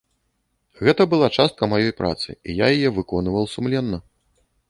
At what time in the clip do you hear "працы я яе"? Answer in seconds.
2.01-2.89